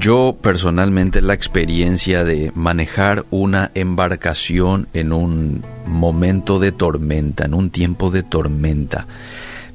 Yo 0.00 0.34
personalmente 0.40 1.20
la 1.20 1.34
experiencia 1.34 2.24
de 2.24 2.52
manejar 2.54 3.26
una 3.30 3.70
embarcación 3.74 4.88
en 4.94 5.12
un 5.12 5.62
momento 5.84 6.58
de 6.58 6.72
tormenta, 6.72 7.44
en 7.44 7.52
un 7.52 7.68
tiempo 7.68 8.10
de 8.10 8.22
tormenta. 8.22 9.06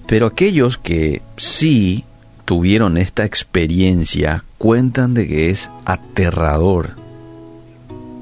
Pero 0.08 0.26
aquellos 0.26 0.80
que 0.80 1.22
sí 1.38 2.06
tuvieron 2.44 2.98
esta 2.98 3.24
experiencia 3.24 4.44
cuentan 4.58 5.14
de 5.14 5.28
que 5.28 5.52
es 5.52 5.70
aterrador 5.86 6.96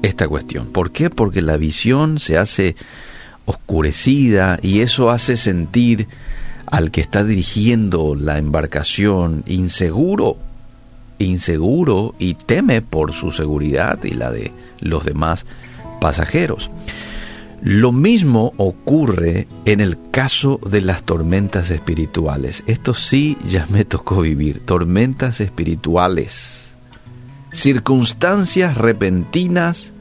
esta 0.02 0.28
cuestión. 0.28 0.66
¿Por 0.66 0.90
qué? 0.90 1.08
Porque 1.08 1.40
la 1.40 1.56
visión 1.56 2.18
se 2.18 2.36
hace 2.36 2.76
oscurecida 3.46 4.58
y 4.60 4.80
eso 4.80 5.10
hace 5.10 5.38
sentir 5.38 6.06
al 6.66 6.90
que 6.90 7.00
está 7.00 7.24
dirigiendo 7.24 8.14
la 8.14 8.36
embarcación 8.36 9.42
inseguro, 9.46 10.36
inseguro 11.24 12.14
y 12.18 12.34
teme 12.34 12.82
por 12.82 13.12
su 13.12 13.32
seguridad 13.32 14.02
y 14.04 14.10
la 14.10 14.30
de 14.30 14.52
los 14.80 15.04
demás 15.04 15.46
pasajeros. 16.00 16.70
Lo 17.62 17.92
mismo 17.92 18.52
ocurre 18.58 19.48
en 19.64 19.80
el 19.80 19.96
caso 20.10 20.60
de 20.70 20.82
las 20.82 21.02
tormentas 21.02 21.70
espirituales. 21.70 22.62
Esto 22.66 22.92
sí 22.92 23.38
ya 23.48 23.66
me 23.70 23.86
tocó 23.86 24.20
vivir, 24.20 24.60
tormentas 24.60 25.40
espirituales. 25.40 26.74
Circunstancias 27.52 28.76
repentinas 28.76 29.92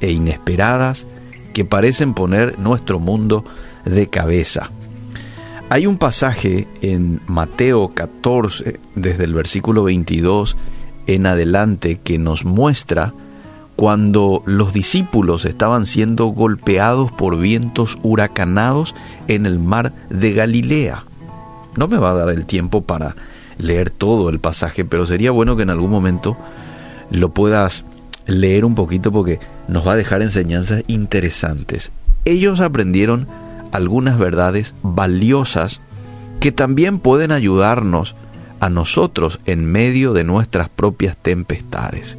e 0.00 0.10
inesperadas 0.10 1.06
que 1.54 1.64
parecen 1.64 2.12
poner 2.12 2.58
nuestro 2.58 2.98
mundo 2.98 3.46
de 3.86 4.08
cabeza. 4.08 4.70
Hay 5.68 5.88
un 5.88 5.98
pasaje 5.98 6.68
en 6.80 7.20
Mateo 7.26 7.88
14, 7.92 8.78
desde 8.94 9.24
el 9.24 9.34
versículo 9.34 9.82
22 9.82 10.56
en 11.08 11.26
adelante, 11.26 11.98
que 12.02 12.18
nos 12.18 12.44
muestra 12.44 13.12
cuando 13.74 14.44
los 14.46 14.72
discípulos 14.72 15.44
estaban 15.44 15.84
siendo 15.84 16.26
golpeados 16.26 17.10
por 17.10 17.36
vientos 17.36 17.98
huracanados 18.04 18.94
en 19.26 19.44
el 19.44 19.58
mar 19.58 19.92
de 20.08 20.32
Galilea. 20.34 21.04
No 21.76 21.88
me 21.88 21.98
va 21.98 22.12
a 22.12 22.14
dar 22.14 22.28
el 22.28 22.46
tiempo 22.46 22.82
para 22.82 23.16
leer 23.58 23.90
todo 23.90 24.28
el 24.28 24.38
pasaje, 24.38 24.84
pero 24.84 25.04
sería 25.04 25.32
bueno 25.32 25.56
que 25.56 25.64
en 25.64 25.70
algún 25.70 25.90
momento 25.90 26.36
lo 27.10 27.30
puedas 27.30 27.84
leer 28.24 28.64
un 28.64 28.76
poquito 28.76 29.10
porque 29.10 29.40
nos 29.66 29.84
va 29.84 29.94
a 29.94 29.96
dejar 29.96 30.22
enseñanzas 30.22 30.84
interesantes. 30.86 31.90
Ellos 32.24 32.60
aprendieron 32.60 33.26
algunas 33.76 34.18
verdades 34.18 34.74
valiosas 34.82 35.80
que 36.40 36.52
también 36.52 36.98
pueden 36.98 37.32
ayudarnos 37.32 38.14
a 38.60 38.70
nosotros 38.70 39.40
en 39.46 39.70
medio 39.70 40.12
de 40.12 40.24
nuestras 40.24 40.68
propias 40.68 41.16
tempestades. 41.16 42.16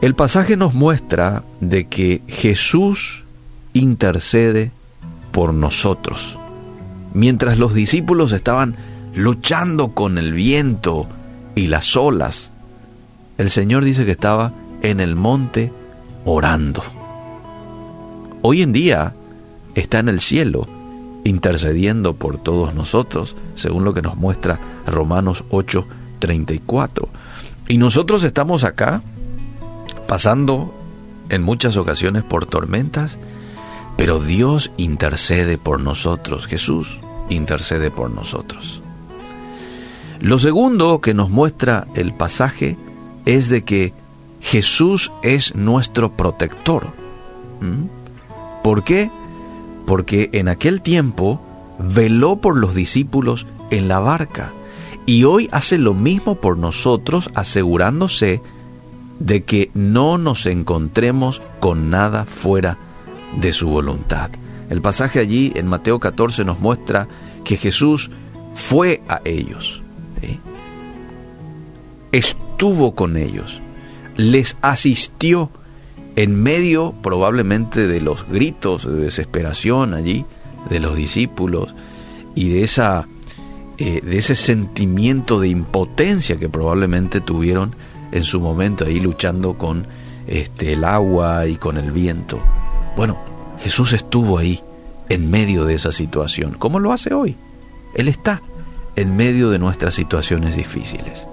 El 0.00 0.14
pasaje 0.14 0.56
nos 0.56 0.74
muestra 0.74 1.44
de 1.60 1.86
que 1.86 2.22
Jesús 2.28 3.24
intercede 3.72 4.70
por 5.32 5.54
nosotros. 5.54 6.38
Mientras 7.12 7.58
los 7.58 7.74
discípulos 7.74 8.32
estaban 8.32 8.76
luchando 9.14 9.92
con 9.92 10.18
el 10.18 10.32
viento 10.32 11.06
y 11.54 11.68
las 11.68 11.96
olas, 11.96 12.50
el 13.38 13.50
Señor 13.50 13.84
dice 13.84 14.04
que 14.04 14.12
estaba 14.12 14.52
en 14.82 15.00
el 15.00 15.16
monte 15.16 15.72
orando. 16.24 16.82
Hoy 18.42 18.62
en 18.62 18.72
día 18.72 19.14
está 19.74 19.98
en 19.98 20.08
el 20.08 20.20
cielo 20.20 20.66
intercediendo 21.24 22.14
por 22.14 22.38
todos 22.38 22.74
nosotros, 22.74 23.34
según 23.54 23.84
lo 23.84 23.94
que 23.94 24.02
nos 24.02 24.16
muestra 24.16 24.60
Romanos 24.86 25.44
8:34. 25.50 27.08
Y 27.68 27.78
nosotros 27.78 28.22
estamos 28.24 28.62
acá 28.62 29.02
pasando 30.06 30.74
en 31.30 31.42
muchas 31.42 31.76
ocasiones 31.76 32.22
por 32.22 32.46
tormentas, 32.46 33.18
pero 33.96 34.20
Dios 34.20 34.70
intercede 34.76 35.56
por 35.56 35.80
nosotros, 35.80 36.46
Jesús 36.46 36.98
intercede 37.30 37.90
por 37.90 38.10
nosotros. 38.10 38.82
Lo 40.20 40.38
segundo 40.38 41.00
que 41.00 41.14
nos 41.14 41.30
muestra 41.30 41.86
el 41.94 42.12
pasaje 42.12 42.76
es 43.24 43.48
de 43.48 43.64
que 43.64 43.92
Jesús 44.40 45.10
es 45.22 45.54
nuestro 45.54 46.12
protector. 46.12 46.88
¿Mm? 47.60 47.86
¿Por 48.62 48.84
qué? 48.84 49.10
Porque 49.86 50.30
en 50.32 50.48
aquel 50.48 50.82
tiempo 50.82 51.40
veló 51.78 52.36
por 52.36 52.56
los 52.56 52.74
discípulos 52.74 53.46
en 53.70 53.88
la 53.88 53.98
barca 53.98 54.52
y 55.06 55.24
hoy 55.24 55.48
hace 55.52 55.78
lo 55.78 55.94
mismo 55.94 56.36
por 56.36 56.56
nosotros 56.56 57.30
asegurándose 57.34 58.40
de 59.18 59.42
que 59.44 59.70
no 59.74 60.18
nos 60.18 60.46
encontremos 60.46 61.40
con 61.60 61.90
nada 61.90 62.24
fuera 62.24 62.78
de 63.40 63.52
su 63.52 63.68
voluntad. 63.68 64.30
El 64.70 64.80
pasaje 64.80 65.20
allí 65.20 65.52
en 65.56 65.66
Mateo 65.66 65.98
14 65.98 66.44
nos 66.44 66.60
muestra 66.60 67.06
que 67.44 67.56
Jesús 67.56 68.10
fue 68.54 69.02
a 69.08 69.20
ellos 69.24 69.82
estuvo 72.14 72.94
con 72.94 73.16
ellos, 73.16 73.60
les 74.16 74.56
asistió 74.62 75.50
en 76.16 76.42
medio 76.42 76.94
probablemente 77.02 77.86
de 77.86 78.00
los 78.00 78.28
gritos 78.28 78.86
de 78.86 79.04
desesperación 79.04 79.94
allí 79.94 80.24
de 80.68 80.80
los 80.80 80.96
discípulos 80.96 81.74
y 82.34 82.50
de 82.50 82.64
esa 82.64 83.06
eh, 83.76 84.00
de 84.02 84.18
ese 84.18 84.36
sentimiento 84.36 85.40
de 85.40 85.48
impotencia 85.48 86.36
que 86.36 86.48
probablemente 86.48 87.20
tuvieron 87.20 87.74
en 88.12 88.22
su 88.22 88.40
momento 88.40 88.84
ahí 88.84 89.00
luchando 89.00 89.54
con 89.54 89.86
este 90.28 90.74
el 90.74 90.84
agua 90.84 91.48
y 91.48 91.56
con 91.56 91.76
el 91.76 91.90
viento. 91.90 92.38
Bueno, 92.96 93.18
Jesús 93.60 93.92
estuvo 93.92 94.38
ahí 94.38 94.60
en 95.08 95.28
medio 95.28 95.64
de 95.64 95.74
esa 95.74 95.92
situación, 95.92 96.52
como 96.52 96.78
lo 96.78 96.92
hace 96.92 97.12
hoy. 97.12 97.36
Él 97.94 98.06
está 98.06 98.42
en 98.96 99.16
medio 99.16 99.50
de 99.50 99.58
nuestras 99.58 99.94
situaciones 99.94 100.56
difíciles. 100.56 101.26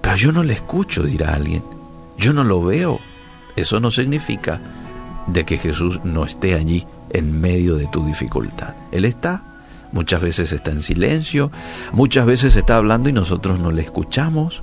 Pero 0.00 0.16
yo 0.16 0.32
no 0.32 0.42
le 0.42 0.54
escucho, 0.54 1.02
dirá 1.02 1.34
alguien. 1.34 1.62
Yo 2.16 2.32
no 2.32 2.44
lo 2.44 2.62
veo. 2.62 3.00
Eso 3.56 3.80
no 3.80 3.90
significa 3.90 4.60
de 5.26 5.44
que 5.44 5.58
Jesús 5.58 6.00
no 6.04 6.24
esté 6.24 6.54
allí 6.54 6.86
en 7.10 7.40
medio 7.40 7.76
de 7.76 7.86
tu 7.86 8.04
dificultad. 8.04 8.74
Él 8.92 9.04
está. 9.04 9.42
Muchas 9.92 10.20
veces 10.20 10.52
está 10.52 10.70
en 10.70 10.82
silencio, 10.82 11.50
muchas 11.92 12.24
veces 12.24 12.54
está 12.54 12.76
hablando 12.76 13.08
y 13.08 13.12
nosotros 13.12 13.58
no 13.58 13.72
le 13.72 13.82
escuchamos. 13.82 14.62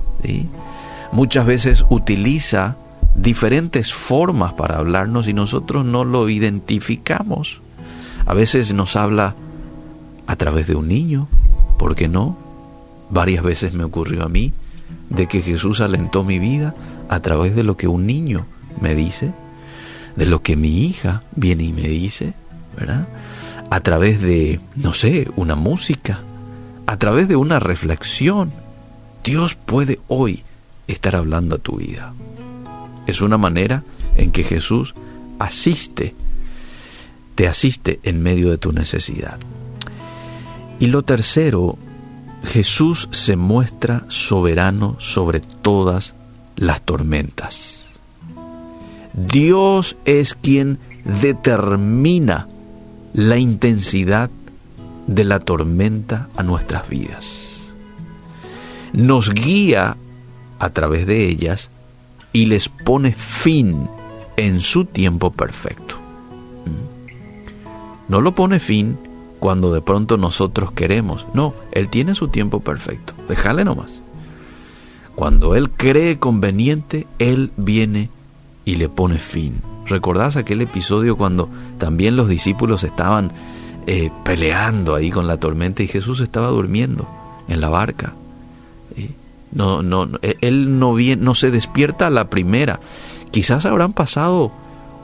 Muchas 1.12 1.44
veces 1.44 1.84
utiliza 1.90 2.76
diferentes 3.14 3.92
formas 3.92 4.54
para 4.54 4.78
hablarnos 4.78 5.28
y 5.28 5.34
nosotros 5.34 5.84
no 5.84 6.04
lo 6.04 6.30
identificamos. 6.30 7.60
A 8.24 8.32
veces 8.32 8.72
nos 8.72 8.96
habla 8.96 9.34
a 10.26 10.36
través 10.36 10.66
de 10.66 10.76
un 10.76 10.88
niño, 10.88 11.28
¿por 11.78 11.94
qué 11.94 12.08
no? 12.08 12.36
Varias 13.10 13.42
veces 13.42 13.74
me 13.74 13.84
ocurrió 13.84 14.24
a 14.24 14.28
mí 14.28 14.54
de 15.10 15.26
que 15.26 15.42
Jesús 15.42 15.80
alentó 15.80 16.24
mi 16.24 16.38
vida 16.38 16.74
a 17.10 17.20
través 17.20 17.54
de 17.54 17.64
lo 17.64 17.76
que 17.76 17.88
un 17.88 18.06
niño 18.06 18.46
me 18.80 18.94
dice, 18.94 19.32
de 20.16 20.26
lo 20.26 20.42
que 20.42 20.56
mi 20.56 20.84
hija 20.84 21.22
viene 21.34 21.64
y 21.64 21.72
me 21.72 21.88
dice, 21.88 22.34
¿verdad? 22.76 23.06
A 23.70 23.80
través 23.80 24.20
de, 24.20 24.60
no 24.76 24.94
sé, 24.94 25.28
una 25.36 25.54
música, 25.54 26.20
a 26.86 26.96
través 26.96 27.28
de 27.28 27.36
una 27.36 27.58
reflexión. 27.58 28.52
Dios 29.22 29.54
puede 29.54 30.00
hoy 30.08 30.42
estar 30.86 31.16
hablando 31.16 31.56
a 31.56 31.58
tu 31.58 31.76
vida. 31.76 32.14
Es 33.06 33.20
una 33.20 33.38
manera 33.38 33.82
en 34.16 34.30
que 34.30 34.42
Jesús 34.42 34.94
asiste, 35.38 36.14
te 37.34 37.46
asiste 37.46 38.00
en 38.02 38.22
medio 38.22 38.50
de 38.50 38.58
tu 38.58 38.72
necesidad. 38.72 39.38
Y 40.80 40.86
lo 40.86 41.02
tercero 41.02 41.78
Jesús 42.44 43.08
se 43.10 43.36
muestra 43.36 44.04
soberano 44.08 44.96
sobre 44.98 45.40
todas 45.40 46.14
las 46.56 46.82
tormentas. 46.82 47.87
Dios 49.26 49.96
es 50.04 50.34
quien 50.34 50.78
determina 51.20 52.46
la 53.12 53.38
intensidad 53.38 54.30
de 55.06 55.24
la 55.24 55.40
tormenta 55.40 56.28
a 56.36 56.42
nuestras 56.42 56.88
vidas. 56.88 57.72
Nos 58.92 59.32
guía 59.32 59.96
a 60.58 60.70
través 60.70 61.06
de 61.06 61.26
ellas 61.26 61.70
y 62.32 62.46
les 62.46 62.68
pone 62.68 63.12
fin 63.12 63.88
en 64.36 64.60
su 64.60 64.84
tiempo 64.84 65.32
perfecto. 65.32 65.96
¿Mm? 66.66 68.12
No 68.12 68.20
lo 68.20 68.34
pone 68.34 68.60
fin 68.60 68.98
cuando 69.40 69.72
de 69.72 69.80
pronto 69.80 70.16
nosotros 70.16 70.72
queremos. 70.72 71.26
No, 71.32 71.54
Él 71.72 71.88
tiene 71.88 72.14
su 72.14 72.28
tiempo 72.28 72.60
perfecto. 72.60 73.14
Déjale 73.28 73.64
nomás. 73.64 74.00
Cuando 75.14 75.56
Él 75.56 75.70
cree 75.70 76.18
conveniente, 76.18 77.06
Él 77.18 77.50
viene 77.56 78.10
y 78.68 78.74
le 78.74 78.90
pone 78.90 79.18
fin. 79.18 79.62
¿Recordás 79.86 80.36
aquel 80.36 80.60
episodio 80.60 81.16
cuando 81.16 81.48
también 81.78 82.16
los 82.16 82.28
discípulos 82.28 82.84
estaban 82.84 83.32
eh, 83.86 84.10
peleando 84.26 84.94
ahí 84.94 85.10
con 85.10 85.26
la 85.26 85.38
tormenta 85.38 85.82
y 85.82 85.86
Jesús 85.88 86.20
estaba 86.20 86.48
durmiendo 86.48 87.08
en 87.48 87.62
la 87.62 87.70
barca? 87.70 88.12
No, 89.52 89.80
no, 89.82 90.10
él 90.42 90.78
no, 90.78 90.92
viene, 90.92 91.22
no 91.22 91.34
se 91.34 91.50
despierta 91.50 92.08
a 92.08 92.10
la 92.10 92.28
primera. 92.28 92.80
Quizás 93.30 93.64
habrán 93.64 93.94
pasado 93.94 94.52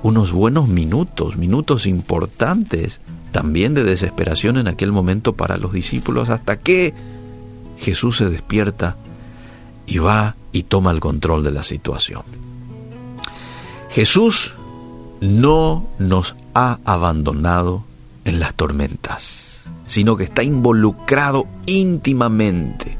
unos 0.02 0.30
buenos 0.32 0.68
minutos, 0.68 1.38
minutos 1.38 1.86
importantes 1.86 3.00
también 3.32 3.72
de 3.72 3.82
desesperación 3.82 4.58
en 4.58 4.68
aquel 4.68 4.92
momento 4.92 5.32
para 5.32 5.56
los 5.56 5.72
discípulos, 5.72 6.28
hasta 6.28 6.58
que 6.58 6.92
Jesús 7.78 8.18
se 8.18 8.28
despierta 8.28 8.96
y 9.86 9.96
va 9.96 10.36
y 10.52 10.64
toma 10.64 10.90
el 10.90 11.00
control 11.00 11.42
de 11.42 11.50
la 11.50 11.62
situación. 11.62 12.44
Jesús 13.94 14.56
no 15.20 15.86
nos 16.00 16.34
ha 16.52 16.80
abandonado 16.84 17.84
en 18.24 18.40
las 18.40 18.52
tormentas, 18.56 19.62
sino 19.86 20.16
que 20.16 20.24
está 20.24 20.42
involucrado 20.42 21.46
íntimamente, 21.66 22.98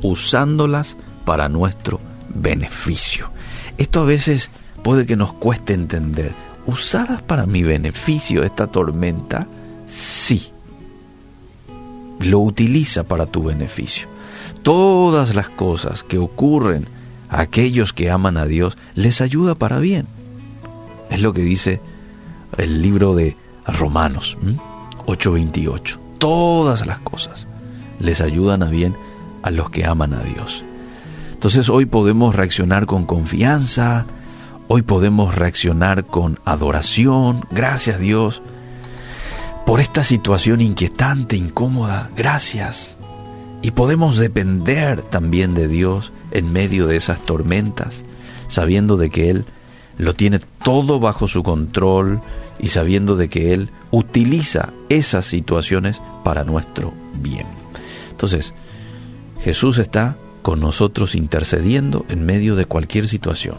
usándolas 0.00 0.96
para 1.26 1.50
nuestro 1.50 2.00
beneficio. 2.34 3.28
Esto 3.76 4.00
a 4.00 4.04
veces 4.04 4.48
puede 4.82 5.04
que 5.04 5.16
nos 5.16 5.34
cueste 5.34 5.74
entender. 5.74 6.32
¿Usadas 6.64 7.20
para 7.20 7.44
mi 7.44 7.62
beneficio 7.62 8.42
esta 8.42 8.68
tormenta? 8.68 9.46
Sí. 9.86 10.50
Lo 12.20 12.38
utiliza 12.38 13.02
para 13.04 13.26
tu 13.26 13.44
beneficio. 13.44 14.08
Todas 14.62 15.34
las 15.34 15.50
cosas 15.50 16.02
que 16.02 16.16
ocurren 16.16 16.86
a 17.28 17.42
aquellos 17.42 17.92
que 17.92 18.10
aman 18.10 18.38
a 18.38 18.46
Dios 18.46 18.78
les 18.94 19.20
ayuda 19.20 19.54
para 19.54 19.78
bien. 19.78 20.06
Es 21.12 21.20
lo 21.20 21.34
que 21.34 21.42
dice 21.42 21.78
el 22.56 22.80
libro 22.80 23.14
de 23.14 23.36
Romanos 23.66 24.38
8:28. 25.04 25.98
Todas 26.16 26.86
las 26.86 27.00
cosas 27.00 27.46
les 27.98 28.22
ayudan 28.22 28.62
a 28.62 28.70
bien 28.70 28.96
a 29.42 29.50
los 29.50 29.68
que 29.68 29.84
aman 29.84 30.14
a 30.14 30.22
Dios. 30.22 30.64
Entonces 31.32 31.68
hoy 31.68 31.84
podemos 31.84 32.34
reaccionar 32.34 32.86
con 32.86 33.04
confianza, 33.04 34.06
hoy 34.68 34.80
podemos 34.80 35.34
reaccionar 35.34 36.06
con 36.06 36.40
adoración, 36.46 37.44
gracias 37.50 38.00
Dios, 38.00 38.40
por 39.66 39.80
esta 39.80 40.04
situación 40.04 40.62
inquietante, 40.62 41.36
incómoda, 41.36 42.08
gracias. 42.16 42.96
Y 43.60 43.72
podemos 43.72 44.16
depender 44.16 45.02
también 45.02 45.52
de 45.52 45.68
Dios 45.68 46.10
en 46.30 46.54
medio 46.54 46.86
de 46.86 46.96
esas 46.96 47.20
tormentas, 47.20 48.00
sabiendo 48.48 48.96
de 48.96 49.10
que 49.10 49.28
Él 49.28 49.44
lo 50.02 50.14
tiene 50.14 50.40
todo 50.64 50.98
bajo 50.98 51.28
su 51.28 51.44
control 51.44 52.20
y 52.58 52.68
sabiendo 52.68 53.14
de 53.14 53.28
que 53.28 53.54
Él 53.54 53.70
utiliza 53.92 54.72
esas 54.88 55.26
situaciones 55.26 56.02
para 56.24 56.42
nuestro 56.42 56.92
bien. 57.14 57.46
Entonces, 58.10 58.52
Jesús 59.42 59.78
está 59.78 60.16
con 60.42 60.58
nosotros 60.58 61.14
intercediendo 61.14 62.04
en 62.08 62.26
medio 62.26 62.56
de 62.56 62.64
cualquier 62.64 63.06
situación. 63.06 63.56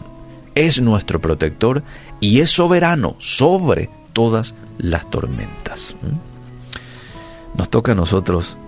Es 0.54 0.82
nuestro 0.82 1.18
protector 1.18 1.82
y 2.20 2.40
es 2.40 2.50
soberano 2.50 3.16
sobre 3.18 3.88
todas 4.12 4.54
las 4.76 5.10
tormentas. 5.10 5.96
¿Mm? 6.02 7.58
Nos 7.58 7.70
toca 7.70 7.92
a 7.92 7.94
nosotros 7.94 8.58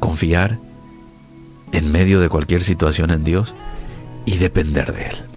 confiar 0.00 0.58
en 1.70 1.92
medio 1.92 2.18
de 2.18 2.28
cualquier 2.28 2.62
situación 2.62 3.12
en 3.12 3.22
Dios 3.22 3.54
y 4.26 4.38
depender 4.38 4.92
de 4.92 5.06
Él. 5.06 5.30